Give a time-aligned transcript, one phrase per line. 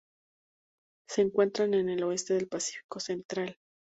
[1.07, 3.55] Se encuentran en el oeste del Pacífico central.